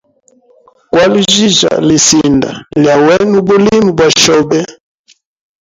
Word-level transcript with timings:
Kwaljija 0.91 1.69
lisinda 1.87 2.49
lya 2.81 2.95
wena 3.05 3.35
ubulimi 3.41 3.89
bwa 3.97 4.07
shobe. 4.19 4.59